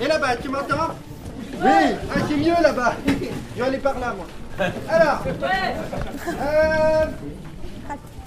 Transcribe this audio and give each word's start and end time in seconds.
Et 0.00 0.06
là-bas, 0.06 0.36
tu 0.36 0.48
m'entends? 0.48 0.94
Oui, 1.62 1.68
ah, 1.68 2.18
c'est 2.26 2.36
mieux 2.36 2.62
là-bas. 2.62 2.94
Je 3.06 3.60
vais 3.60 3.68
aller 3.68 3.78
par 3.78 3.98
là, 3.98 4.14
moi. 4.16 4.26
Alors, 4.88 5.24
euh, 6.26 7.04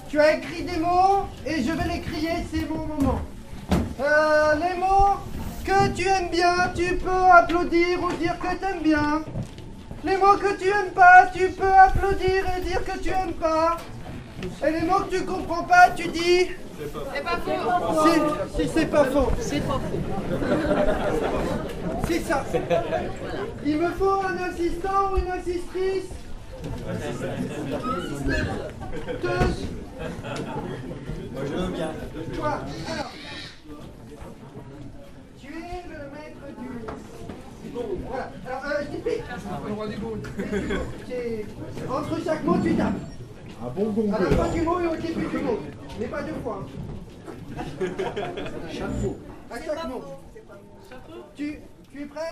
tu 0.08 0.20
as 0.20 0.36
écrit 0.36 0.62
des 0.62 0.78
mots 0.78 1.26
et 1.44 1.62
je 1.64 1.72
vais 1.72 1.94
les 1.94 2.00
crier, 2.00 2.46
c'est 2.52 2.68
mon 2.68 2.86
moment. 2.86 3.20
Euh, 4.00 4.54
les 4.54 4.78
mots 4.78 5.18
que 5.64 5.88
tu 5.96 6.06
aimes 6.06 6.28
bien, 6.30 6.70
tu 6.76 6.96
peux 6.96 7.10
applaudir 7.10 8.02
ou 8.04 8.12
dire 8.12 8.38
que 8.38 8.54
tu 8.56 8.64
aimes 8.64 8.82
bien. 8.82 9.22
Les 10.04 10.16
mots 10.16 10.36
que 10.36 10.56
tu 10.56 10.68
aimes 10.68 10.92
pas, 10.94 11.26
tu 11.34 11.48
peux 11.50 11.72
applaudir 11.72 12.44
et 12.56 12.60
dire 12.60 12.84
que 12.84 12.98
tu 12.98 13.08
aimes 13.08 13.32
pas. 13.32 13.78
Et 14.64 14.70
les 14.70 14.82
mots 14.82 15.00
que 15.10 15.16
tu 15.16 15.24
comprends 15.24 15.64
pas, 15.64 15.90
tu 15.96 16.06
dis. 16.06 16.50
C'est 16.78 17.22
pas 17.22 17.38
faux. 17.38 18.08
Si, 18.56 18.62
si 18.62 18.68
c'est 18.68 18.86
pas 18.86 19.04
faux. 19.04 19.30
C'est 19.40 19.60
pas 19.60 19.74
faux. 19.74 20.00
C'est 22.08 22.20
ça. 22.20 22.44
Il 23.64 23.78
me 23.78 23.88
faut 23.90 24.20
un 24.22 24.36
assistant 24.50 25.12
ou 25.12 25.16
une 25.18 25.30
assistrice. 25.30 26.10
Deux. 29.22 29.28
Moi 31.32 31.42
je 31.46 31.52
veux 31.54 31.72
bien. 31.72 31.90
Toi. 32.34 32.58
Alors. 32.92 33.10
Tu 35.40 35.46
es 35.48 35.82
le 35.88 35.98
maître 36.10 36.46
du. 36.58 36.68
Voilà. 38.08 38.30
Alors, 38.46 38.62
euh, 38.66 38.82
je 38.82 38.86
t'explique. 38.96 39.24
C'est- 41.08 41.46
Entre 41.90 42.24
chaque 42.24 42.44
mot, 42.44 42.56
tu 42.62 42.74
tapes. 42.74 42.92
Un 43.64 43.68
bon 43.70 43.90
gong. 43.90 44.12
À 44.14 44.20
la 44.20 44.30
fin 44.30 44.48
du 44.52 44.62
mot 44.62 44.80
et 44.80 44.86
au 44.86 44.96
début 44.96 45.26
du 45.26 45.38
mot. 45.38 45.58
Mais 45.98 46.06
pas 46.06 46.22
deux 46.22 46.34
fois. 46.42 46.64
hein. 46.64 47.86
À 49.50 49.56
chaque 49.62 49.88
mot. 49.88 50.02
Tu, 51.36 51.60
tu 51.92 52.02
es 52.02 52.06
prêt? 52.06 52.30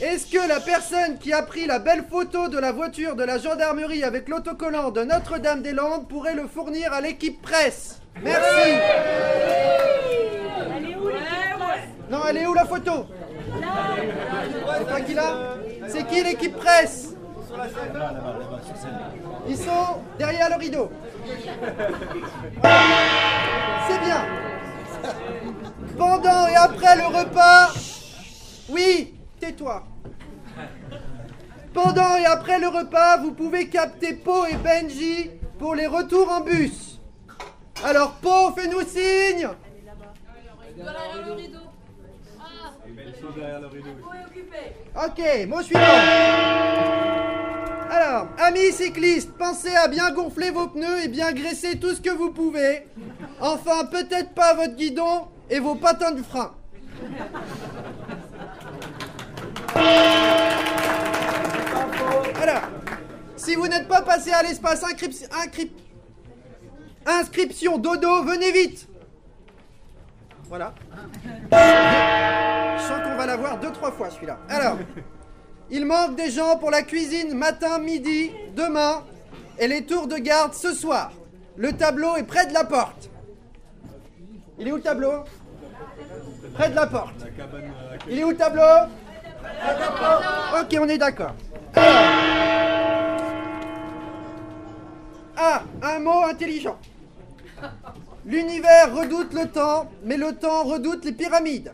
Est-ce 0.00 0.26
que 0.30 0.46
la 0.48 0.60
personne 0.60 1.18
qui 1.18 1.32
a 1.32 1.42
pris 1.42 1.66
la 1.66 1.78
belle 1.78 2.04
photo 2.08 2.48
de 2.48 2.58
la 2.58 2.72
voiture 2.72 3.16
de 3.16 3.24
la 3.24 3.38
gendarmerie 3.38 4.04
avec 4.04 4.28
l'autocollant 4.28 4.90
de 4.90 5.02
Notre-Dame-des-Landes 5.04 6.08
pourrait 6.08 6.34
le 6.34 6.46
fournir 6.46 6.92
à 6.92 7.00
l'équipe 7.00 7.40
presse? 7.40 8.00
Merci. 8.22 8.70
Non, 12.10 12.18
elle 12.28 12.36
est 12.38 12.46
où 12.46 12.54
la 12.54 12.64
photo? 12.66 13.06
C'est 14.78 14.86
pas 14.86 15.00
qui 15.00 15.14
là? 15.14 15.56
C'est 15.88 16.06
qui 16.06 16.22
l'équipe 16.22 16.56
presse? 16.56 17.07
Ils 19.48 19.56
sont 19.56 20.02
derrière 20.18 20.48
le 20.50 20.56
rideau. 20.56 20.90
C'est 23.88 24.00
bien. 24.00 24.24
Pendant 25.96 26.46
et 26.48 26.54
après 26.56 26.96
le 26.96 27.06
repas. 27.06 27.68
Oui, 28.68 29.14
tais-toi. 29.40 29.84
Pendant 31.72 32.16
et 32.16 32.26
après 32.26 32.58
le 32.58 32.68
repas, 32.68 33.18
vous 33.18 33.32
pouvez 33.32 33.68
capter 33.68 34.14
Po 34.14 34.44
et 34.46 34.56
Benji 34.56 35.30
pour 35.58 35.74
les 35.74 35.86
retours 35.86 36.30
en 36.30 36.40
bus. 36.40 37.00
Alors 37.84 38.12
Po, 38.16 38.52
fais-nous 38.56 38.80
signe. 38.82 39.48
Derrière 40.76 41.26
le 41.26 41.32
rideau. 41.32 41.58
Ah, 42.40 42.70
Ils 42.86 43.20
sont 43.20 43.30
derrière 43.36 43.60
le 43.60 43.66
rideau. 43.68 43.88
est 43.88 44.26
occupé. 44.26 44.58
Ok, 44.94 45.48
mot 45.48 45.62
suivant. 45.62 45.80
Alors, 47.90 48.28
amis 48.38 48.72
cyclistes, 48.72 49.32
pensez 49.38 49.74
à 49.74 49.88
bien 49.88 50.10
gonfler 50.12 50.50
vos 50.50 50.68
pneus 50.68 51.04
et 51.04 51.08
bien 51.08 51.32
graisser 51.32 51.78
tout 51.78 51.94
ce 51.94 52.00
que 52.00 52.10
vous 52.10 52.30
pouvez. 52.30 52.86
Enfin, 53.40 53.86
peut-être 53.86 54.34
pas 54.34 54.52
votre 54.54 54.76
guidon 54.76 55.28
et 55.48 55.58
vos 55.58 55.74
patins 55.74 56.10
de 56.10 56.22
frein. 56.22 56.54
Alors, 62.42 62.62
si 63.36 63.54
vous 63.54 63.68
n'êtes 63.68 63.88
pas 63.88 64.02
passé 64.02 64.32
à 64.32 64.42
l'espace 64.42 64.84
inscription, 67.06 67.78
dodo, 67.78 68.22
venez 68.24 68.52
vite. 68.52 68.86
Voilà. 70.44 70.74
Je 71.50 72.82
sens 72.82 73.02
qu'on 73.02 73.16
va 73.16 73.26
l'avoir 73.26 73.58
deux, 73.58 73.72
trois 73.72 73.92
fois 73.92 74.10
celui-là. 74.10 74.38
Alors, 74.48 74.78
il 75.70 75.86
manque 75.86 76.16
des 76.16 76.30
gens 76.30 76.56
pour 76.56 76.70
la 76.70 76.82
cuisine 76.82 77.34
matin, 77.34 77.78
midi, 77.78 78.30
demain 78.54 79.04
et 79.58 79.68
les 79.68 79.84
tours 79.84 80.06
de 80.06 80.16
garde 80.16 80.54
ce 80.54 80.72
soir. 80.72 81.12
Le 81.56 81.72
tableau 81.72 82.16
est 82.16 82.22
près 82.22 82.46
de 82.46 82.54
la 82.54 82.64
porte. 82.64 83.10
Il 84.58 84.68
est 84.68 84.72
où 84.72 84.76
le 84.76 84.82
tableau? 84.82 85.24
Près 86.54 86.70
de 86.70 86.74
la 86.74 86.86
porte. 86.86 87.14
Il 88.08 88.18
est 88.18 88.24
où 88.24 88.30
le 88.30 88.36
tableau? 88.36 88.62
Ok, 90.60 90.76
on 90.80 90.88
est 90.88 90.98
d'accord. 90.98 91.34
Ah, 95.36 95.62
un 95.82 95.98
mot 96.00 96.24
intelligent. 96.24 96.78
L'univers 98.24 98.94
redoute 98.94 99.32
le 99.32 99.48
temps, 99.48 99.90
mais 100.04 100.16
le 100.16 100.32
temps 100.34 100.64
redoute 100.64 101.04
les 101.04 101.12
pyramides. 101.12 101.72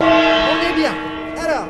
On 0.00 0.04
est 0.04 0.74
bien. 0.74 0.92
Alors. 1.42 1.68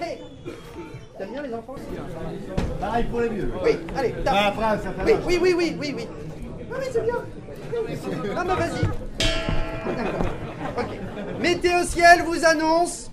Hey. 0.00 0.18
T'aimes 1.18 1.30
bien 1.32 1.42
les 1.42 1.54
enfants? 1.54 1.74
Pareil 2.80 3.04
pour 3.04 3.20
les 3.20 3.28
vieux. 3.28 3.52
Oui, 3.62 3.78
allez, 3.96 4.12
tape. 4.24 4.34
Ah, 4.36 4.46
après, 4.48 4.82
ça 4.82 4.92
fait 5.04 5.18
Oui, 5.26 5.38
oui, 5.40 5.54
oui, 5.54 5.54
oui, 5.56 5.76
oui, 5.78 5.94
oui. 5.96 6.08
Ah 6.72 6.76
oui, 6.78 6.86
c'est 6.92 7.04
bien. 7.04 7.14
Non, 8.34 8.44
mais 8.46 8.54
vas-y. 8.54 8.82
D'accord. 9.96 10.26
Ok. 10.78 11.40
Météo 11.40 11.84
ciel 11.84 12.22
vous 12.24 12.44
annonce 12.44 13.10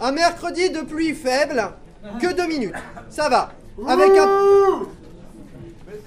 un 0.00 0.12
mercredi 0.12 0.70
de 0.70 0.80
pluie 0.80 1.14
faible, 1.14 1.72
que 2.20 2.32
deux 2.32 2.46
minutes. 2.46 2.74
Ça 3.10 3.28
va. 3.28 3.52
Avec 3.88 4.10
un. 4.18 4.28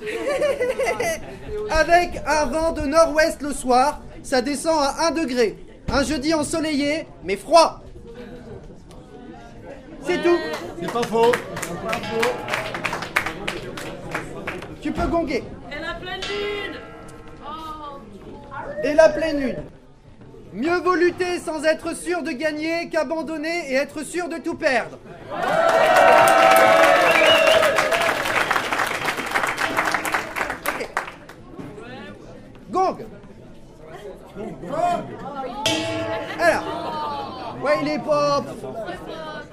Avec 1.69 2.21
un 2.25 2.45
vent 2.45 2.71
de 2.71 2.81
nord-ouest 2.81 3.41
le 3.41 3.53
soir, 3.53 4.01
ça 4.23 4.41
descend 4.41 4.77
à 4.77 5.07
1 5.07 5.11
degré. 5.11 5.57
Un 5.91 6.03
jeudi 6.03 6.33
ensoleillé, 6.33 7.07
mais 7.23 7.35
froid. 7.35 7.81
C'est 10.01 10.21
tout. 10.21 10.37
C'est 10.79 10.91
pas 10.91 11.03
faux. 11.03 11.31
Tu 14.81 14.91
peux 14.91 15.07
gonguer. 15.07 15.43
Et 15.71 15.79
la 15.81 15.93
pleine 15.95 16.21
lune. 16.21 16.79
Oh. 17.43 17.99
Et 18.83 18.93
la 18.93 19.09
pleine 19.09 19.39
lune. 19.39 19.63
Mieux 20.53 20.79
vaut 20.79 20.95
lutter 20.95 21.39
sans 21.39 21.63
être 21.65 21.95
sûr 21.95 22.23
de 22.23 22.31
gagner 22.31 22.87
qu'abandonner 22.89 23.71
et 23.71 23.75
être 23.75 24.03
sûr 24.03 24.29
de 24.29 24.37
tout 24.37 24.55
perdre. 24.55 24.99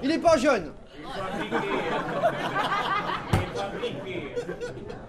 Il 0.03 0.11
est 0.11 0.19
pas 0.19 0.37
jeune. 0.37 0.73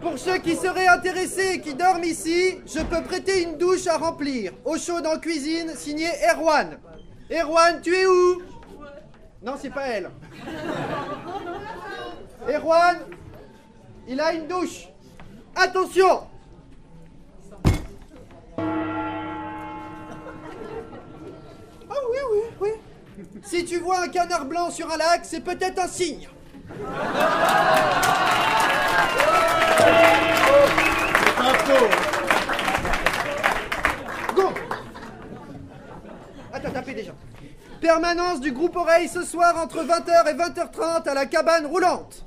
Pour 0.02 0.18
ceux 0.18 0.38
qui 0.38 0.56
seraient 0.56 0.88
intéressés 0.88 1.54
et 1.56 1.62
qui 1.62 1.74
dorment 1.74 2.04
ici, 2.04 2.60
je 2.66 2.80
peux 2.80 3.02
prêter 3.04 3.44
une 3.44 3.58
douche 3.58 3.88
à 3.88 3.98
remplir. 3.98 4.52
Eau 4.66 4.78
chaude 4.78 5.08
en 5.08 5.18
cuisine, 5.20 5.72
signé 5.76 6.08
Erwan. 6.32 6.78
Erwan, 7.32 7.82
tu 7.82 7.96
es 7.96 8.06
où? 8.06 8.42
Non, 9.42 9.54
c'est 9.60 9.70
pas 9.70 9.88
elle. 9.88 10.10
Erwan, 12.48 12.98
il 14.08 14.20
a 14.20 14.34
une 14.34 14.48
douche. 14.48 14.88
Attention 15.56 16.28
Si 23.44 23.66
tu 23.66 23.80
vois 23.80 24.00
un 24.04 24.08
canard 24.08 24.46
blanc 24.46 24.72
sur 24.72 24.92
un 24.92 24.98
lac, 24.98 25.22
c'est 25.24 25.42
peut-être 25.42 25.80
un 25.80 25.88
signe. 25.88 26.30
Go 34.34 34.44
Attends, 36.54 36.72
tapez 36.72 36.94
déjà. 36.94 37.12
Permanence 37.82 38.40
du 38.40 38.54
groupe 38.54 38.78
Oreille 38.78 39.10
ce 39.10 39.24
soir 39.24 39.58
entre 39.62 39.84
20h 39.84 40.30
et 40.30 40.34
20h30 40.36 41.10
à 41.10 41.14
la 41.14 41.26
cabane 41.26 41.66
roulante. 41.66 42.24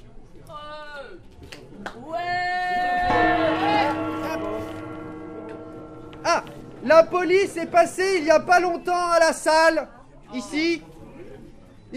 Ah, 6.24 6.44
la 6.84 7.04
police 7.04 7.56
est 7.56 7.66
passée 7.66 8.16
il 8.18 8.24
y 8.24 8.30
a 8.30 8.40
pas 8.40 8.60
longtemps 8.60 9.12
à 9.12 9.18
la 9.18 9.32
salle, 9.32 9.88
ici. 10.34 10.82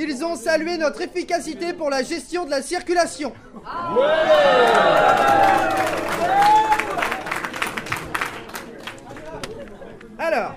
Ils 0.02 0.24
ont 0.24 0.38
salué 0.38 0.78
notre 0.78 1.02
efficacité 1.02 1.74
pour 1.74 1.90
la 1.90 2.04
gestion 2.04 2.46
de 2.46 2.50
la 2.50 2.62
circulation. 2.62 3.34
Alors. 10.18 10.56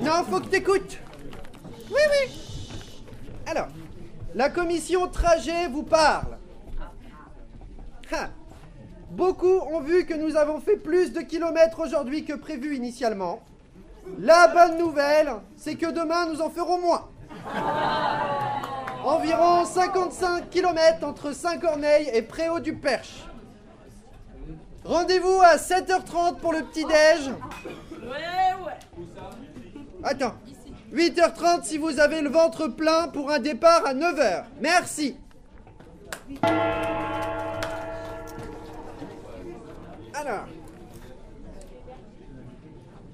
Non, 0.00 0.24
faut 0.30 0.38
que 0.38 0.46
t'écoutes. 0.46 0.98
Oui, 1.90 2.00
oui. 2.08 2.30
Alors, 3.46 3.66
la 4.36 4.48
commission 4.48 5.08
trajet 5.08 5.66
vous 5.66 5.82
parle. 5.82 6.38
Beaucoup 9.10 9.58
ont 9.72 9.80
vu 9.80 10.06
que 10.06 10.14
nous 10.14 10.36
avons 10.36 10.60
fait 10.60 10.76
plus 10.76 11.12
de 11.12 11.22
kilomètres 11.22 11.80
aujourd'hui 11.80 12.24
que 12.24 12.34
prévu 12.34 12.76
initialement. 12.76 13.42
La 14.18 14.48
bonne 14.48 14.78
nouvelle, 14.78 15.32
c'est 15.56 15.76
que 15.76 15.90
demain 15.90 16.26
nous 16.26 16.40
en 16.40 16.50
ferons 16.50 16.80
moins. 16.80 17.08
Environ 19.04 19.64
55 19.64 20.50
km 20.50 21.06
entre 21.06 21.32
Saint-Corneille 21.32 22.10
et 22.12 22.22
Préau 22.22 22.60
du 22.60 22.74
Perche. 22.74 23.24
Rendez-vous 24.84 25.40
à 25.42 25.56
7h30 25.56 26.36
pour 26.38 26.52
le 26.52 26.62
petit-déj. 26.62 27.30
Ouais, 28.02 28.54
ouais. 28.64 29.04
Attends. 30.02 30.34
8h30 30.92 31.64
si 31.64 31.76
vous 31.76 32.00
avez 32.00 32.22
le 32.22 32.30
ventre 32.30 32.68
plein 32.68 33.08
pour 33.08 33.30
un 33.30 33.38
départ 33.38 33.84
à 33.84 33.92
9h. 33.92 34.44
Merci. 34.60 35.16
Alors. 40.14 40.46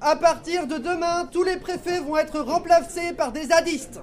À 0.06 0.16
partir 0.16 0.66
de 0.66 0.76
demain, 0.76 1.26
tous 1.32 1.44
les 1.44 1.56
préfets 1.56 1.98
vont 2.00 2.18
être 2.18 2.38
remplacés 2.38 3.14
par 3.14 3.32
des 3.32 3.46
zadistes. 3.46 4.00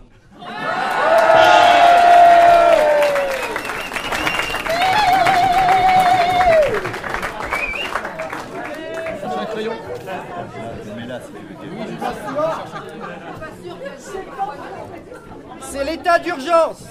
C'est 15.69 15.85
l'état 15.85 16.17
d'urgence. 16.17 16.83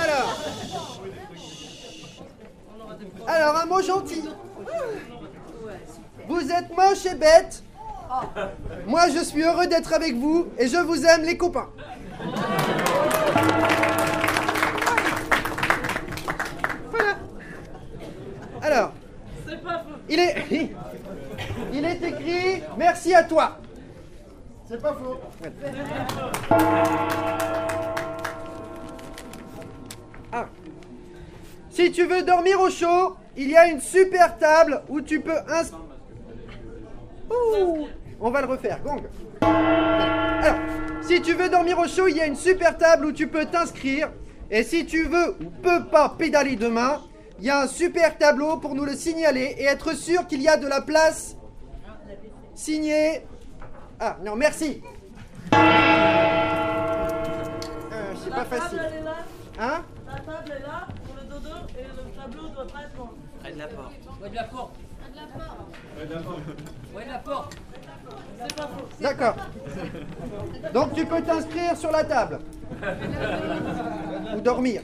Alors. 0.00 0.38
Alors, 3.26 3.56
un 3.56 3.66
mot 3.66 3.82
gentil. 3.82 4.28
Vous 6.28 6.52
êtes 6.52 6.76
moche 6.76 7.04
et 7.06 7.16
bête. 7.16 7.64
Moi, 8.86 9.08
je 9.14 9.24
suis 9.24 9.42
heureux 9.42 9.66
d'être 9.66 9.92
avec 9.92 10.14
vous 10.14 10.48
et 10.58 10.66
je 10.66 10.78
vous 10.78 11.04
aime, 11.04 11.22
les 11.22 11.36
copains. 11.36 11.68
Alors, 18.62 18.92
il 20.08 20.18
est. 20.18 20.72
Il 21.72 21.84
est 21.84 22.02
écrit 22.02 22.62
merci 22.76 23.14
à 23.14 23.24
toi. 23.24 23.58
C'est 24.68 24.80
pas 24.80 24.94
faux. 24.94 25.18
Ah. 30.32 30.46
Si 31.70 31.90
tu 31.92 32.06
veux 32.06 32.22
dormir 32.22 32.60
au 32.60 32.70
chaud, 32.70 33.16
il 33.36 33.50
y 33.50 33.56
a 33.56 33.66
une 33.68 33.80
super 33.80 34.38
table 34.38 34.82
où 34.88 35.00
tu 35.00 35.20
peux 35.20 35.38
ins... 35.48 35.64
on 38.22 38.30
va 38.30 38.40
le 38.40 38.46
refaire, 38.46 38.80
gong. 38.82 39.02
Alors, 39.40 40.56
si 41.02 41.20
tu 41.20 41.34
veux 41.34 41.48
dormir 41.48 41.78
au 41.78 41.86
chaud, 41.88 42.06
il 42.08 42.16
y 42.16 42.20
a 42.20 42.26
une 42.26 42.36
super 42.36 42.78
table 42.78 43.06
où 43.06 43.12
tu 43.12 43.26
peux 43.26 43.44
t'inscrire. 43.46 44.10
Et 44.50 44.62
si 44.62 44.86
tu 44.86 45.04
veux 45.04 45.36
ou 45.44 45.50
peux 45.62 45.84
pas 45.86 46.08
pédaler 46.16 46.56
demain, 46.56 47.00
il 47.38 47.46
y 47.46 47.50
a 47.50 47.60
un 47.62 47.66
super 47.66 48.16
tableau 48.18 48.58
pour 48.58 48.74
nous 48.74 48.84
le 48.84 48.94
signaler 48.94 49.56
et 49.58 49.64
être 49.64 49.94
sûr 49.96 50.26
qu'il 50.26 50.40
y 50.42 50.48
a 50.48 50.56
de 50.56 50.66
la 50.68 50.80
place. 50.80 51.36
Signé. 52.54 53.22
Ah, 53.98 54.16
non, 54.24 54.36
merci. 54.36 54.82
Euh, 57.92 58.12
c'est 58.22 58.30
pas 58.30 58.36
La 58.36 58.44
facile. 58.44 58.78
table, 58.78 58.88
elle 58.92 58.98
est 59.00 59.04
là. 59.04 59.16
Hein 59.60 59.82
La 60.06 60.12
table 60.20 60.52
est 60.56 60.60
là 60.62 60.86
pour 61.04 61.14
le 61.16 61.22
dodo 61.28 61.56
et 61.78 61.82
le 61.82 62.20
tableau 62.20 62.48
doit 62.48 62.66
pas 62.66 62.80
être 62.82 62.96
loin. 62.96 63.10
Ouais, 63.44 63.52
de 63.52 63.58
la 63.58 63.66
porte. 63.66 63.92
Ouais, 64.22 64.28
de 64.30 64.34
la 64.34 64.44
porte. 64.44 64.74
D'accord. 69.00 69.36
Donc 70.72 70.94
tu 70.94 71.04
peux 71.06 71.22
t'inscrire 71.22 71.76
sur 71.76 71.90
la 71.90 72.04
table. 72.04 72.38
Ou 74.36 74.40
dormir. 74.40 74.82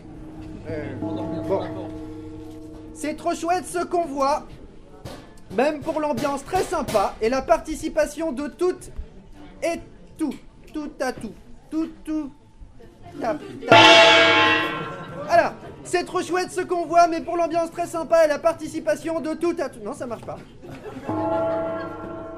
Euh, 0.68 0.94
bon. 1.00 1.64
C'est 2.94 3.16
trop 3.16 3.34
chouette 3.34 3.66
ce 3.66 3.84
qu'on 3.84 4.04
voit. 4.04 4.46
Même 5.52 5.80
pour 5.80 6.00
l'ambiance 6.00 6.44
très 6.44 6.62
sympa 6.62 7.14
et 7.22 7.28
la 7.28 7.40
participation 7.40 8.32
de 8.32 8.48
toutes 8.48 8.90
et 9.62 9.80
tout. 10.18 10.34
Tout 10.74 10.90
à 11.00 11.12
tout. 11.12 11.32
Tout, 11.70 11.88
tout. 12.04 12.30
Tap, 13.20 13.38
tap. 13.68 13.78
Alors, 15.28 15.52
c'est 15.88 16.04
trop 16.04 16.22
chouette 16.22 16.50
ce 16.50 16.60
qu'on 16.60 16.84
voit, 16.84 17.08
mais 17.08 17.20
pour 17.20 17.36
l'ambiance 17.36 17.70
très 17.70 17.86
sympa 17.86 18.24
et 18.24 18.28
la 18.28 18.38
participation 18.38 19.20
de 19.20 19.32
tout 19.34 19.56
à 19.58 19.68
tout. 19.68 19.80
Non, 19.80 19.94
ça 19.94 20.06
marche 20.06 20.24
pas. 20.24 20.38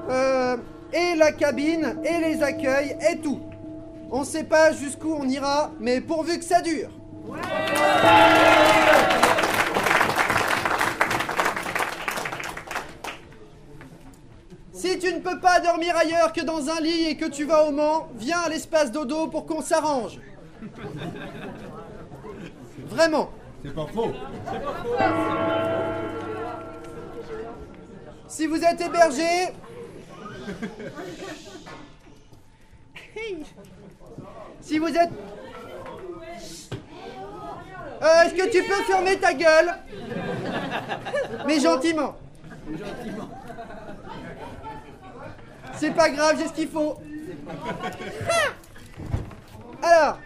Euh, 0.09 0.57
et 0.93 1.15
la 1.15 1.31
cabine, 1.33 1.97
et 2.03 2.19
les 2.19 2.41
accueils, 2.41 2.97
et 3.11 3.17
tout. 3.19 3.41
On 4.09 4.23
sait 4.23 4.45
pas 4.45 4.71
jusqu'où 4.71 5.13
on 5.13 5.27
ira, 5.27 5.71
mais 5.79 5.99
pourvu 6.01 6.39
que 6.39 6.45
ça 6.45 6.61
dure. 6.61 6.89
Si 14.73 14.97
tu 14.97 15.13
ne 15.13 15.19
peux 15.19 15.39
pas 15.39 15.59
dormir 15.59 15.95
ailleurs 15.95 16.33
que 16.33 16.41
dans 16.41 16.69
un 16.69 16.79
lit 16.79 17.05
et 17.09 17.17
que 17.17 17.25
tu 17.25 17.43
vas 17.45 17.65
au 17.65 17.71
Mans, 17.71 18.07
viens 18.15 18.39
à 18.39 18.49
l'espace 18.49 18.91
dodo 18.91 19.27
pour 19.27 19.45
qu'on 19.45 19.61
s'arrange. 19.61 20.19
Vraiment. 22.87 23.29
C'est 23.63 23.75
pas 23.75 23.85
faux. 23.87 24.11
Si 28.27 28.47
vous 28.47 28.63
êtes 28.63 28.81
hébergé. 28.81 29.53
si 34.61 34.79
vous 34.79 34.87
êtes. 34.87 35.11
Euh, 38.01 38.21
Est-ce 38.23 38.33
que 38.33 38.49
tu 38.49 38.63
peux 38.63 38.83
fermer 38.83 39.19
ta 39.19 39.33
gueule? 39.33 39.75
Mais 41.45 41.59
gentiment. 41.59 42.15
C'est 45.75 45.91
pas 45.91 46.09
grave, 46.09 46.37
j'ai 46.39 46.47
ce 46.47 46.53
qu'il 46.53 46.69
faut. 46.69 46.97
Alors. 49.83 50.17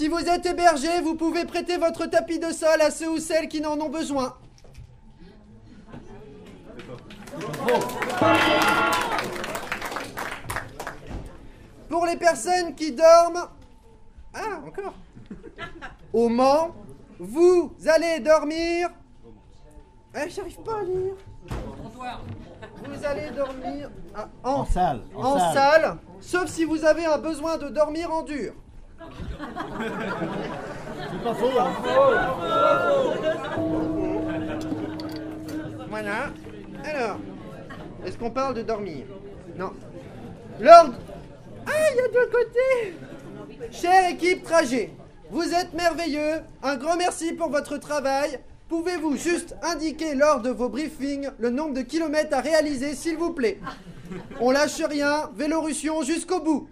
Si 0.00 0.08
vous 0.08 0.16
êtes 0.16 0.46
hébergé, 0.46 1.02
vous 1.02 1.14
pouvez 1.14 1.44
prêter 1.44 1.76
votre 1.76 2.06
tapis 2.06 2.38
de 2.38 2.50
sol 2.52 2.80
à 2.80 2.90
ceux 2.90 3.10
ou 3.10 3.18
celles 3.18 3.48
qui 3.48 3.60
n'en 3.60 3.78
ont 3.78 3.90
besoin. 3.90 4.34
Pour 11.86 12.06
les 12.06 12.16
personnes 12.16 12.74
qui 12.74 12.92
dorment... 12.92 13.46
Ah, 14.32 14.60
encore. 14.66 14.94
Au 16.14 16.30
Mans, 16.30 16.74
vous 17.18 17.70
allez 17.86 18.20
dormir... 18.20 18.88
Eh, 20.14 20.30
j'arrive 20.30 20.62
pas 20.62 20.78
à 20.78 20.82
lire. 20.82 21.14
Vous 22.88 23.04
allez 23.04 23.30
dormir 23.32 23.90
ah, 24.14 24.28
en, 24.44 24.50
En 24.50 24.64
salle. 24.64 25.02
en 25.14 25.52
salle, 25.52 25.98
sauf 26.22 26.46
si 26.46 26.64
vous 26.64 26.86
avez 26.86 27.04
un 27.04 27.18
besoin 27.18 27.58
de 27.58 27.68
dormir 27.68 28.10
en 28.10 28.22
dur. 28.22 28.54
C'est 31.10 31.22
pas 31.22 31.34
faux. 31.34 31.58
Hein. 31.58 31.72
Voilà. 35.88 36.32
Alors, 36.84 37.18
est-ce 38.06 38.16
qu'on 38.16 38.30
parle 38.30 38.54
de 38.54 38.62
dormir? 38.62 39.04
Non. 39.56 39.72
L'ordre. 40.60 40.94
Ah, 41.66 41.70
il 41.92 41.96
y 41.96 42.00
a 42.00 42.08
deux 42.08 42.30
côtés 42.30 42.94
Chère 43.70 44.10
équipe 44.10 44.42
trajet, 44.42 44.90
vous 45.30 45.52
êtes 45.52 45.74
merveilleux. 45.74 46.40
Un 46.62 46.76
grand 46.76 46.96
merci 46.96 47.32
pour 47.32 47.50
votre 47.50 47.76
travail. 47.76 48.40
Pouvez-vous 48.68 49.16
juste 49.16 49.56
indiquer 49.62 50.14
lors 50.14 50.40
de 50.40 50.50
vos 50.50 50.68
briefings 50.68 51.28
le 51.38 51.50
nombre 51.50 51.74
de 51.74 51.82
kilomètres 51.82 52.36
à 52.36 52.40
réaliser, 52.40 52.94
s'il 52.94 53.16
vous 53.16 53.32
plaît? 53.32 53.58
On 54.40 54.50
lâche 54.50 54.80
rien, 54.80 55.30
Vélorussion 55.36 56.02
jusqu'au 56.02 56.40
bout. 56.40 56.68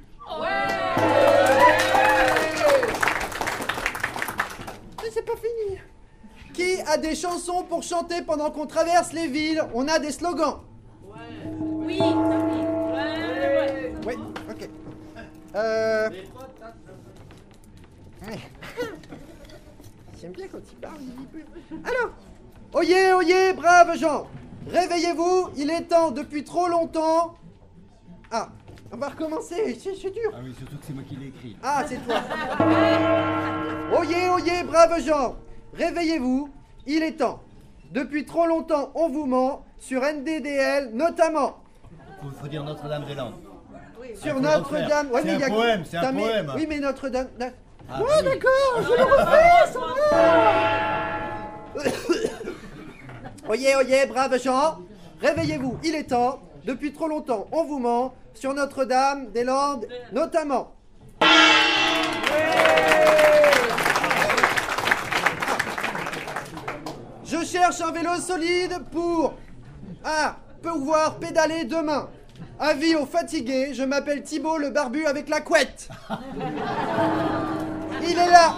Mais 5.03 5.11
c'est 5.13 5.25
pas 5.25 5.37
fini. 5.37 5.79
Qui 6.53 6.81
a 6.83 6.97
des 6.99 7.15
chansons 7.15 7.63
pour 7.65 7.83
chanter 7.83 8.23
pendant 8.23 8.51
qu'on 8.51 8.67
traverse 8.67 9.13
les 9.13 9.29
villes? 9.29 9.63
On 9.75 9.87
a 9.89 9.99
des 9.99 10.13
slogans. 10.13 10.61
Oui, 11.53 12.01
ouais, 12.01 12.07
ouais. 12.95 13.95
Oui, 14.07 14.15
ok. 14.51 14.69
Euh... 15.55 16.11
J'aime 20.21 20.33
bien 20.33 20.49
quand 20.49 20.59
il 20.71 20.77
parle. 20.79 21.01
Alors, 21.85 22.11
Oyez, 22.75 23.15
oyez, 23.15 23.55
braves 23.55 23.97
gens 23.97 24.27
Réveillez-vous, 24.67 25.49
il 25.57 25.71
est 25.71 25.85
temps 25.85 26.11
depuis 26.11 26.45
trop 26.45 26.69
longtemps. 26.69 27.37
Ah, 28.31 28.51
on 28.93 28.97
va 28.97 29.09
recommencer, 29.09 29.79
c'est 29.81 30.11
dur. 30.11 30.31
Ah 30.35 30.39
oui, 30.43 30.55
surtout 30.57 30.77
que 30.77 30.85
c'est 30.87 30.93
moi 30.95 31.03
qui 31.09 31.17
l'ai 31.17 31.27
écrit. 31.29 31.57
Ah, 31.63 31.85
c'est 31.87 31.99
toi. 32.07 32.17
Oyez, 33.99 34.29
oyez, 34.31 34.63
braves 34.65 35.01
gens, 35.05 35.37
réveillez-vous, 35.75 36.49
il 36.87 37.03
est 37.03 37.13
temps. 37.19 37.41
Depuis 37.93 38.25
trop 38.25 38.47
longtemps, 38.47 38.91
on 38.95 39.09
vous 39.09 39.27
ment, 39.27 39.65
sur 39.79 40.03
NDDL 40.03 40.91
notamment. 40.95 41.59
Faut, 42.23 42.31
faut 42.41 42.49
dire 42.49 42.65
Notre-Dame-des-Landes. 42.65 43.35
Sur 44.15 44.35
faut 44.35 44.41
Notre-Dame. 44.41 45.09
refaire. 45.13 45.37
C'est 45.39 45.45
un 45.45 45.49
il 45.49 45.55
poème, 45.55 45.85
c'est 45.85 45.97
un 45.99 46.13
poème. 46.13 46.53
Oui, 46.57 46.67
mais 46.69 46.79
Notre-Dame. 46.81 47.29
da- 47.39 47.51
Ah, 47.91 48.03
ouais, 48.03 48.09
oui. 48.19 48.25
d'accord, 48.25 48.83
je 48.83 48.89
le 48.97 49.05
refais, 49.05 49.73
ça 49.73 49.81
va. 50.11 50.19
Oyez, 53.51 53.77
oyez, 53.77 54.07
braves 54.07 54.39
gens, 54.43 54.79
réveillez-vous, 55.23 55.79
il 55.85 55.95
est 55.95 56.05
temps. 56.05 56.41
Depuis 56.69 56.93
trop 56.93 57.09
longtemps, 57.09 57.49
on 57.51 57.65
vous 57.65 57.79
ment, 57.79 58.15
sur 58.35 58.53
Notre-Dame 58.53 59.31
des 59.33 59.43
Landes 59.43 59.89
notamment. 60.13 60.75
Je 67.25 67.43
cherche 67.43 67.81
un 67.81 67.91
vélo 67.91 68.17
solide 68.17 68.85
pour 68.93 69.33
pouvoir 70.61 71.15
pédaler 71.15 71.65
demain. 71.65 72.11
Avis 72.61 72.97
aux 72.97 73.07
fatigués, 73.07 73.73
je 73.73 73.85
m'appelle 73.85 74.23
Thibaut 74.23 74.59
le 74.59 74.69
barbu 74.69 75.07
avec 75.07 75.31
la 75.31 75.41
couette. 75.41 75.89
Il 78.03 78.11
est 78.11 78.31
là. 78.31 78.55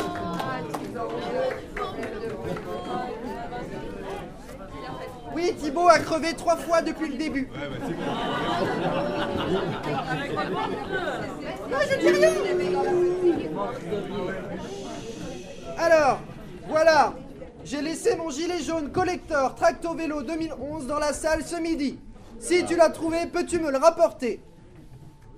A 5.88 5.99
crevé 5.99 6.34
trois 6.34 6.56
fois 6.56 6.82
depuis 6.82 7.08
le 7.08 7.16
début. 7.16 7.49
Non, 11.68 11.78
je 11.90 11.99
dis 11.99 12.08
rien. 12.10 12.30
Alors, 15.78 16.20
voilà. 16.68 17.14
J'ai 17.64 17.82
laissé 17.82 18.16
mon 18.16 18.30
gilet 18.30 18.62
jaune 18.62 18.90
collector 18.92 19.54
Tracto 19.54 19.94
Vélo 19.94 20.22
2011 20.22 20.87
dans 20.87 20.99
la 20.99 21.12
salle 21.12 21.42
ce 21.44 21.56
midi. 21.56 21.99
Si 22.38 22.64
tu 22.64 22.76
l'as 22.76 22.90
trouvé, 22.90 23.26
peux-tu 23.26 23.58
me 23.58 23.70
le 23.70 23.78
rapporter? 23.78 24.40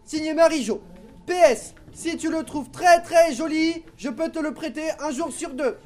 Signé 0.05 0.35
Marie-Jo. 0.35 0.83
PS, 1.27 1.75
si 1.93 2.17
tu 2.17 2.31
le 2.31 2.45
trouves 2.45 2.71
très 2.71 3.01
très 3.01 3.33
joli, 3.35 3.85
je 3.97 4.11
peux 4.11 4.29
te 4.29 4.39
le 4.39 4.53
prêter 4.53 4.91
un 5.01 5.11
jour 5.13 5.33
sur 5.33 5.51
deux. 5.51 5.79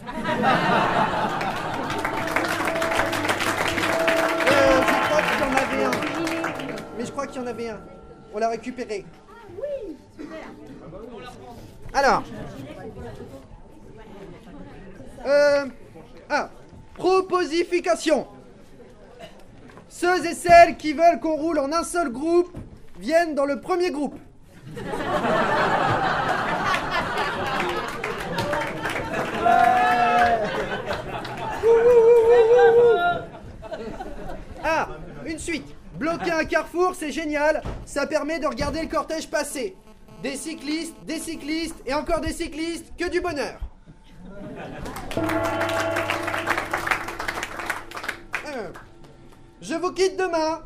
Y 7.37 7.38
en 7.38 7.47
avait 7.47 7.69
un. 7.69 7.81
On 8.33 8.38
l'a 8.38 8.49
récupéré. 8.49 9.05
Alors. 11.93 12.23
Euh, 15.26 15.66
ah, 16.31 16.49
proposification. 16.95 18.26
Ceux 19.90 20.25
et 20.25 20.33
celles 20.33 20.78
qui 20.78 20.95
veulent 20.95 21.21
qu'on 21.21 21.37
roule 21.37 21.59
en 21.59 21.71
un 21.73 21.85
seul 21.85 22.09
groupe 22.11 22.57
viennent 22.99 23.35
dans 23.35 23.45
le 23.45 23.61
premier 23.61 23.90
groupe. 23.90 24.19
Ah, 34.64 34.88
une 35.26 35.38
suite. 35.38 35.75
Bloquer 35.98 36.32
un 36.32 36.44
carrefour, 36.44 36.94
c'est 36.94 37.12
génial. 37.12 37.62
Ça 37.84 38.06
permet 38.06 38.38
de 38.38 38.46
regarder 38.46 38.82
le 38.82 38.88
cortège 38.88 39.28
passer. 39.28 39.76
Des 40.22 40.36
cyclistes, 40.36 40.94
des 41.04 41.18
cyclistes 41.18 41.76
et 41.86 41.94
encore 41.94 42.20
des 42.20 42.32
cyclistes, 42.32 42.92
que 42.98 43.08
du 43.08 43.20
bonheur. 43.20 43.58
Euh, 48.46 48.68
Je 49.60 49.74
vous 49.74 49.92
quitte 49.92 50.16
demain. 50.16 50.62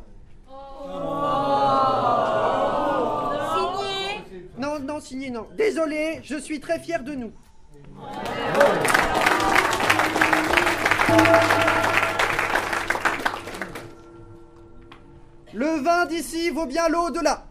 Signé 3.55 4.45
Non, 4.59 4.79
non, 4.81 5.01
signé, 5.01 5.31
non. 5.31 5.47
Désolé, 5.57 6.21
je 6.25 6.37
suis 6.37 6.61
très 6.61 6.79
fier 6.81 7.03
de 7.03 7.15
nous. 7.15 7.33
Le 15.53 15.83
vin 15.83 16.07
d'ici 16.07 16.51
vaut 16.51 16.67
bien 16.67 16.89
l'eau 16.89 17.11
de 17.11 17.21
là. 17.21 17.45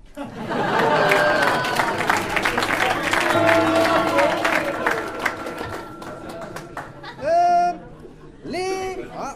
Euh, 7.23 7.73
les... 8.45 8.97
Ah. 9.17 9.35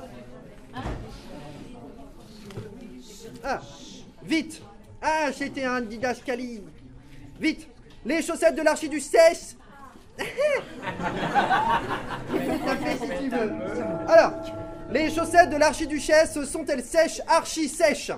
Ah, 3.43 3.59
vite 4.23 4.61
Ah, 5.01 5.27
c'était 5.37 5.65
un 5.65 5.81
didascalie 5.81 6.63
Vite 7.39 7.67
Les 8.05 8.21
chaussettes 8.21 8.55
de 8.55 8.61
l'archi 8.61 8.87
du 8.87 9.01
sèche 9.01 9.55
Tu 10.17 10.25
peux 12.39 12.59
taper 12.65 12.97
si 13.01 13.23
tu 13.23 13.29
veux. 13.29 13.51
Alors, 14.07 14.33
les 14.91 15.09
chaussettes 15.09 15.49
de 15.49 15.57
l'archiduchesse 15.57 16.41
sont-elles 16.45 16.83
sèches, 16.83 17.21
archi 17.27 17.67
sèches? 17.67 18.11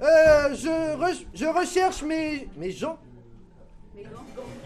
Euh, 0.00 0.54
je, 0.54 0.68
re- 0.96 1.26
je 1.34 1.46
recherche 1.46 2.02
mes... 2.02 2.48
mes 2.56 2.70
gens. 2.70 2.98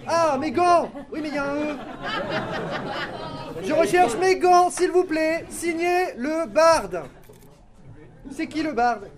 Ah, 0.07 0.37
mes 0.39 0.51
gants. 0.51 0.91
Oui, 1.13 1.21
mais 1.23 1.29
il 1.29 1.35
y 1.35 1.39
a 1.39 1.45
un. 1.45 1.57
E. 1.57 1.77
Je 3.63 3.73
recherche 3.73 4.17
mes 4.17 4.37
gants, 4.37 4.69
s'il 4.69 4.91
vous 4.91 5.05
plaît. 5.05 5.47
Signé 5.49 6.13
le 6.17 6.47
barde. 6.47 7.03
C'est 8.33 8.47
qui 8.47 8.63
le 8.63 8.73
barde? 8.73 9.09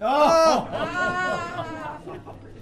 Ah 0.00 0.66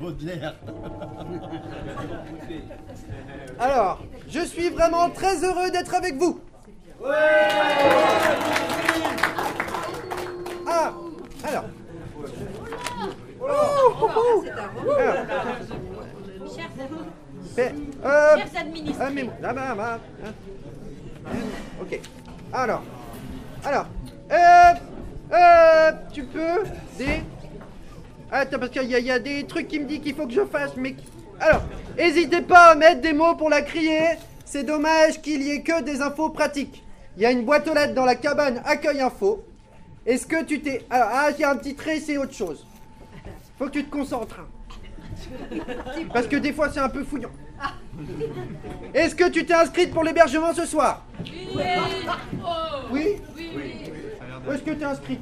Baudelaire. 0.04 0.54
Alors, 3.58 4.00
je 4.28 4.40
suis 4.40 4.68
vraiment 4.68 5.08
très 5.08 5.42
heureux 5.42 5.70
d'être 5.70 5.94
avec 5.94 6.16
vous. 6.16 6.42
Ah, 10.66 10.92
alors. 11.42 11.64
Oh, 13.40 13.46
oh, 14.02 14.10
oh. 14.14 14.44
Mais, 17.56 17.72
euh, 18.04 18.36
ah, 19.00 19.10
mais- 19.10 19.30
ah, 19.42 19.52
bah, 19.54 19.74
bah, 19.74 19.98
hein. 20.24 20.32
Hein, 21.26 21.30
Ok. 21.80 21.98
Alors. 22.52 22.82
Alors. 23.64 23.86
Euh, 24.30 24.74
euh, 25.32 25.92
tu 26.12 26.24
peux 26.24 26.64
des. 26.98 27.22
Attends, 28.36 28.58
parce 28.58 28.72
qu'il 28.72 28.82
y, 28.90 28.94
a- 28.96 28.98
il 28.98 29.06
y 29.06 29.10
a 29.12 29.20
des 29.20 29.44
trucs 29.44 29.68
qui 29.68 29.78
me 29.78 29.84
disent 29.86 30.00
qu'il 30.00 30.14
faut 30.14 30.26
que 30.26 30.32
je 30.32 30.44
fasse, 30.44 30.72
mais. 30.76 30.96
Alors, 31.38 31.62
n'hésitez 31.96 32.40
pas 32.42 32.72
à 32.72 32.74
mettre 32.74 33.00
des 33.00 33.12
mots 33.12 33.36
pour 33.36 33.48
la 33.48 33.62
crier. 33.62 34.00
C'est 34.44 34.64
dommage 34.64 35.22
qu'il 35.22 35.40
y 35.42 35.50
ait 35.52 35.62
que 35.62 35.82
des 35.82 36.02
infos 36.02 36.30
pratiques. 36.30 36.82
Il 37.16 37.22
y 37.22 37.26
a 37.26 37.30
une 37.30 37.44
boîte 37.44 37.68
aux 37.68 37.74
lettres 37.74 37.94
dans 37.94 38.04
la 38.04 38.16
cabane 38.16 38.60
accueil 38.64 39.00
info. 39.00 39.44
Est-ce 40.04 40.26
que 40.26 40.42
tu 40.42 40.60
t'es. 40.60 40.84
Alors, 40.90 41.08
ah, 41.12 41.30
il 41.30 41.40
y 41.40 41.44
a 41.44 41.50
un 41.50 41.56
petit 41.56 41.76
trait, 41.76 42.00
c'est 42.00 42.16
autre 42.18 42.34
chose. 42.34 42.66
Faut 43.56 43.66
que 43.66 43.70
tu 43.70 43.84
te 43.84 43.90
concentres. 43.90 44.40
hein. 44.40 44.48
Parce 46.12 46.26
que 46.26 46.34
des 46.36 46.52
fois, 46.52 46.70
c'est 46.70 46.80
un 46.80 46.88
peu 46.88 47.04
fouillant. 47.04 47.30
Est-ce 48.92 49.14
que 49.14 49.28
tu 49.30 49.46
t'es 49.46 49.54
inscrite 49.54 49.92
pour 49.92 50.02
l'hébergement 50.02 50.52
ce 50.52 50.66
soir? 50.66 51.04
Oui 52.90 53.06
Où 54.46 54.52
est-ce 54.52 54.62
que 54.62 54.72
tu 54.72 54.80
es 54.80 54.84
inscrite? 54.84 55.20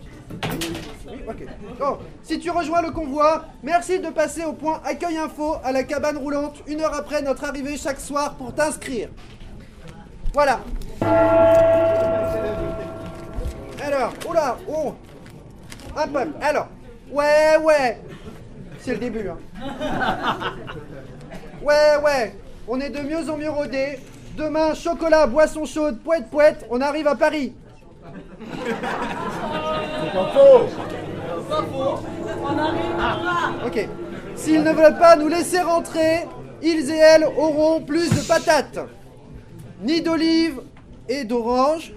Si 2.22 2.38
tu 2.38 2.50
rejoins 2.50 2.82
le 2.82 2.90
convoi, 2.90 3.44
merci 3.62 4.00
de 4.00 4.08
passer 4.08 4.44
au 4.44 4.52
point 4.52 4.80
accueil 4.84 5.18
info 5.18 5.56
à 5.62 5.72
la 5.72 5.82
cabane 5.84 6.16
roulante 6.16 6.62
une 6.66 6.80
heure 6.80 6.94
après 6.94 7.22
notre 7.22 7.44
arrivée 7.44 7.76
chaque 7.76 8.00
soir 8.00 8.34
pour 8.34 8.54
t'inscrire. 8.54 9.08
Voilà. 10.32 10.60
Alors, 13.84 14.12
oula, 14.28 14.56
oh. 14.68 14.94
Un. 15.96 16.08
Alors, 16.40 16.68
ouais, 17.10 17.56
ouais. 17.62 18.00
C'est 18.78 18.92
le 18.92 18.98
début, 18.98 19.28
hein. 19.28 19.38
Ouais, 21.62 21.96
ouais. 22.02 22.34
On 22.66 22.80
est 22.80 22.90
de 22.90 23.00
mieux 23.00 23.28
en 23.28 23.36
mieux 23.36 23.50
rodés. 23.50 23.98
Demain, 24.36 24.74
chocolat, 24.74 25.26
boisson 25.26 25.66
chaude, 25.66 26.00
poète, 26.00 26.30
poète, 26.30 26.66
on 26.70 26.80
arrive 26.80 27.06
à 27.06 27.14
Paris. 27.14 27.54
Faux. 30.32 30.68
Ok. 33.66 33.88
S'ils 34.34 34.62
ne 34.62 34.72
veulent 34.72 34.98
pas 34.98 35.16
nous 35.16 35.28
laisser 35.28 35.60
rentrer, 35.60 36.26
ils 36.62 36.90
et 36.90 36.96
elles 36.96 37.24
auront 37.24 37.80
plus 37.80 38.10
de 38.10 38.20
patates, 38.26 38.78
ni 39.82 40.00
d'olives 40.00 40.60
et 41.08 41.24
d'oranges, 41.24 41.92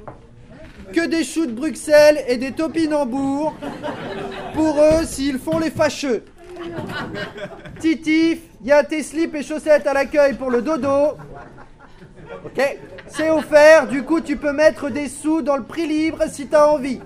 que 0.93 1.05
des 1.05 1.23
choux 1.23 1.45
de 1.45 1.51
Bruxelles 1.51 2.23
et 2.27 2.37
des 2.37 2.51
topinambours 2.51 3.53
pour 4.53 4.77
eux 4.77 5.03
s'ils 5.05 5.39
font 5.39 5.59
les 5.59 5.71
fâcheux. 5.71 6.23
Titif, 7.79 8.39
il 8.61 8.67
y 8.67 8.71
a 8.71 8.83
tes 8.83 9.03
slips 9.03 9.35
et 9.35 9.43
chaussettes 9.43 9.87
à 9.87 9.93
l'accueil 9.93 10.33
pour 10.33 10.49
le 10.49 10.61
dodo. 10.61 11.17
Ok, 12.45 12.77
c'est 13.07 13.31
offert, 13.31 13.87
du 13.87 14.03
coup 14.03 14.21
tu 14.21 14.37
peux 14.37 14.53
mettre 14.53 14.91
des 14.91 15.09
sous 15.09 15.41
dans 15.41 15.57
le 15.57 15.63
prix 15.63 15.87
libre 15.87 16.23
si 16.29 16.45
t'as 16.45 16.67
envie. 16.67 16.99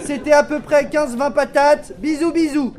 C'était 0.00 0.32
à 0.32 0.42
peu 0.42 0.58
près 0.58 0.84
15-20 0.86 1.32
patates. 1.32 1.92
Bisous, 1.98 2.32
bisous. 2.32 2.74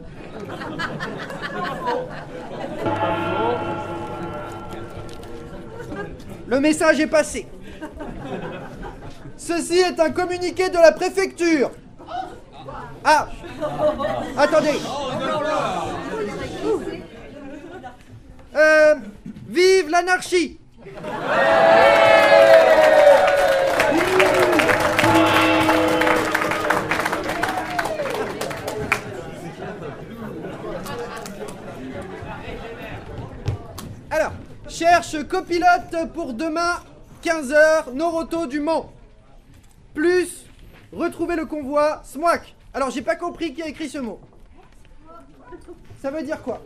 Le 6.48 6.60
message 6.60 7.00
est 7.00 7.08
passé. 7.08 7.48
Ceci 9.38 9.78
est 9.78 10.00
un 10.00 10.12
communiqué 10.12 10.70
de 10.70 10.76
la 10.78 10.92
préfecture. 10.92 11.72
Ah 13.04 13.30
Attendez. 14.38 14.80
Euh, 18.56 18.96
vive 19.48 19.90
l'anarchie 19.90 20.60
Alors, 34.10 34.32
cherche 34.68 35.24
copilote 35.28 36.12
pour 36.14 36.34
demain, 36.34 36.78
15h, 37.24 37.94
Noroto 37.94 38.48
du 38.48 38.60
Mans. 38.60 38.92
Plus, 39.94 40.46
retrouver 40.94 41.36
le 41.36 41.46
convoi, 41.46 42.02
SMWAC. 42.06 42.56
Alors, 42.74 42.90
j'ai 42.92 43.02
pas 43.02 43.16
compris 43.16 43.54
qui 43.54 43.62
a 43.62 43.68
écrit 43.68 43.90
ce 43.90 43.98
mot. 43.98 44.20
Ça 46.02 46.12
veut 46.12 46.24
dire 46.24 46.42
quoi? 46.42 46.62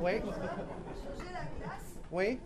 Oui. 0.00 0.12
Oui. 2.12 2.38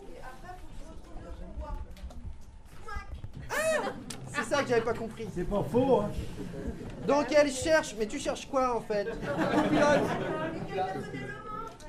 Ah 3.51 3.55
C'est 4.29 4.45
ça 4.45 4.63
que 4.63 4.69
j'avais 4.69 4.81
pas 4.81 4.95
compris. 4.95 5.29
C'est 5.35 5.45
pas 5.45 5.63
faux, 5.63 6.01
hein 6.01 6.11
Donc 7.07 7.27
elle 7.33 7.51
cherche, 7.51 7.95
mais 7.99 8.07
tu 8.07 8.19
cherches 8.19 8.47
quoi 8.47 8.77
en 8.77 8.81
fait? 8.81 9.09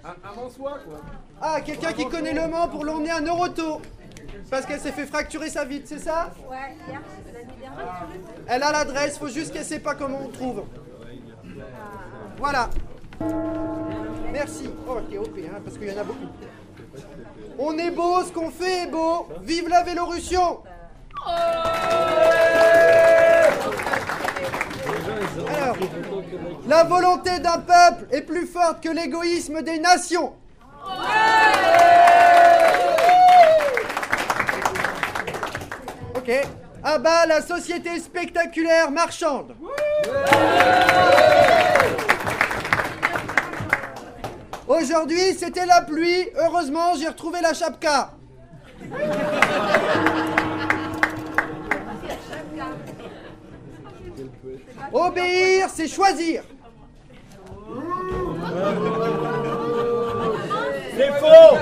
Avant 0.04 0.50
soi, 0.50 0.80
quoi. 0.84 1.02
Ah, 1.40 1.62
quelqu'un 1.62 1.94
qui 1.94 2.08
connaît 2.10 2.34
Le 2.34 2.48
Mans 2.48 2.68
pour 2.68 2.84
l'emmener 2.84 3.12
à 3.12 3.22
Noroto. 3.22 3.82
Parce 4.50 4.66
qu'elle 4.66 4.80
s'est 4.80 4.92
fait 4.92 5.06
fracturer 5.06 5.50
sa 5.50 5.66
vitre, 5.66 5.86
c'est 5.88 6.00
ça? 6.00 6.32
Ouais, 6.50 6.76
hier, 6.88 7.02
dernière. 7.32 8.08
Elle 8.48 8.64
a 8.64 8.72
l'adresse, 8.72 9.18
faut 9.18 9.28
juste 9.28 9.54
qu'elle 9.54 9.66
sait 9.66 9.80
pas 9.80 9.94
comment 9.94 10.22
on 10.26 10.30
trouve. 10.30 10.64
Voilà. 12.38 12.70
Merci. 14.32 14.70
Oh, 14.88 14.94
ok, 14.94 15.20
OP, 15.20 15.38
hein, 15.40 15.60
parce 15.64 15.78
qu'il 15.78 15.90
y 15.90 15.92
en 15.92 16.02
a 16.02 16.04
beaucoup. 16.04 16.28
On 17.60 17.78
est 17.78 17.92
beau, 17.92 18.24
ce 18.24 18.32
qu'on 18.32 18.50
fait 18.50 18.84
est 18.84 18.88
beau. 18.88 19.28
Vive 19.42 19.68
la 19.70 19.84
Vélorussion 19.84 20.60
Alors, 25.48 25.76
la 26.68 26.84
volonté 26.84 27.40
d'un 27.40 27.60
peuple 27.60 28.08
est 28.12 28.22
plus 28.22 28.48
forte 28.48 28.82
que 28.82 28.90
l'égoïsme 28.90 29.62
des 29.62 29.80
nations. 29.80 30.34
Ok. 36.16 36.32
Ah 36.84 36.98
bah 36.98 37.26
la 37.28 37.42
société 37.42 38.00
spectaculaire 38.00 38.90
marchande. 38.90 39.56
Aujourd'hui, 44.82 45.36
c'était 45.38 45.66
la 45.66 45.82
pluie. 45.82 46.28
Heureusement, 46.36 46.96
j'ai 47.00 47.08
retrouvé 47.08 47.40
la 47.42 47.54
chapka. 47.54 48.14
Obéir, 54.92 55.70
c'est 55.70 55.88
choisir. 55.88 56.44
C'est 60.96 61.12
faux 61.20 61.58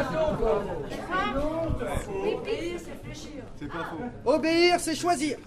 Obéir, 4.25 4.79
c'est 4.79 4.95
choisir. 4.95 5.37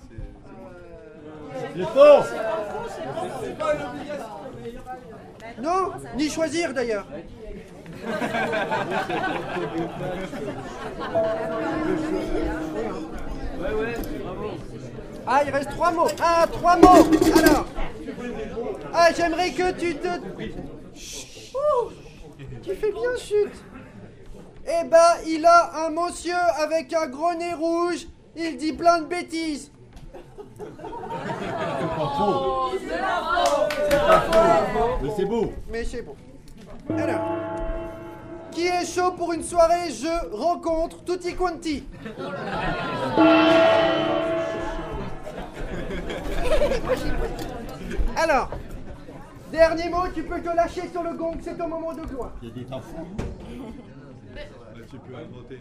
C'est 1.75 1.85
faux 1.85 2.23
Non, 5.61 5.93
ni 6.17 6.29
choisir 6.29 6.73
d'ailleurs. 6.73 7.07
Ah, 15.27 15.43
il 15.45 15.51
reste 15.51 15.71
trois 15.71 15.91
mots. 15.93 16.09
Ah, 16.21 16.47
trois 16.51 16.77
mots. 16.77 17.07
Alors. 17.37 17.67
Ah, 18.93 19.09
j'aimerais 19.17 19.51
que 19.51 19.73
tu 19.73 19.97
te. 19.97 20.09
Ouh, 20.09 21.91
tu 22.63 22.75
fais 22.75 22.93
bien 22.93 23.17
chute. 23.19 23.65
Eh 24.65 24.85
ben, 24.85 25.17
il 25.27 25.45
a 25.45 25.87
un 25.87 25.91
monsieur 25.91 26.37
avec 26.59 26.93
un 26.93 27.07
gros 27.07 27.35
nez 27.35 27.55
rouge. 27.55 28.07
Il 28.37 28.57
dit 28.57 28.73
plein 28.73 29.01
de 29.01 29.07
bêtises. 29.07 29.71
Faux 31.97 32.73
Mais 35.03 35.11
c'est 35.17 35.25
beau 35.25 35.53
Mais 35.71 35.85
c'est 35.85 36.03
bon. 36.03 36.17
Alors. 36.97 37.21
Qui 38.53 38.67
est 38.67 38.85
chaud 38.85 39.13
pour 39.13 39.33
une 39.33 39.43
soirée 39.43 39.91
jeu 39.91 40.11
rencontre 40.31 41.03
tutti 41.05 41.35
quanti 41.35 41.85
Alors, 48.15 48.51
dernier 49.51 49.89
mot, 49.89 50.03
tu 50.15 50.23
peux 50.23 50.41
te 50.41 50.55
lâcher 50.55 50.89
sur 50.89 51.03
le 51.03 51.15
gong, 51.15 51.39
c'est 51.41 51.57
ton 51.57 51.69
moment 51.69 51.95
de 51.95 52.03
gloire. 52.03 52.33
Il 52.43 52.49
y 52.49 52.53
a 52.53 52.55
des 52.55 52.73
enfants. 52.73 53.07
tu 54.91 54.99
peux 54.99 55.15
inventer. 55.15 55.61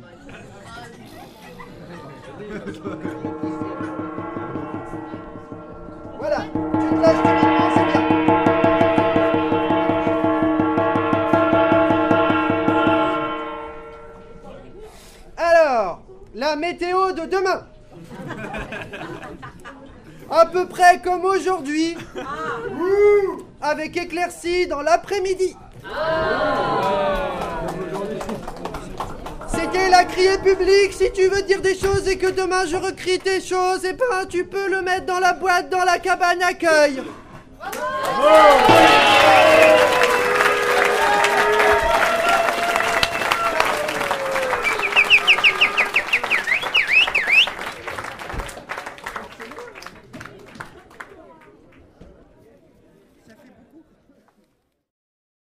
Voilà, 6.19 6.45
tu 6.73 6.89
te 6.89 7.01
lâches 7.01 7.73
c'est 7.73 7.85
bien. 7.99 8.10
La 16.51 16.57
météo 16.57 17.13
de 17.13 17.25
demain. 17.27 17.65
À 20.29 20.45
peu 20.45 20.67
près 20.67 20.99
comme 21.01 21.23
aujourd'hui. 21.23 21.95
Ouh, 22.17 23.43
Avec 23.61 23.95
éclaircie 23.95 24.67
dans 24.67 24.81
l'après-midi. 24.81 25.55
C'était 29.47 29.89
la 29.89 30.03
criée 30.03 30.37
publique. 30.39 30.91
Si 30.91 31.09
tu 31.13 31.29
veux 31.29 31.41
dire 31.43 31.61
des 31.61 31.75
choses 31.75 32.05
et 32.09 32.17
que 32.17 32.31
demain 32.31 32.65
je 32.65 32.75
recrie 32.75 33.19
tes 33.19 33.39
choses, 33.39 33.85
eh 33.85 33.93
ben 33.93 34.25
tu 34.27 34.45
peux 34.45 34.69
le 34.69 34.81
mettre 34.81 35.05
dans 35.05 35.19
la 35.19 35.31
boîte 35.31 35.69
dans 35.69 35.85
la 35.85 35.99
cabane 35.99 36.43
accueil. 36.43 37.01
Bravo 38.17 40.00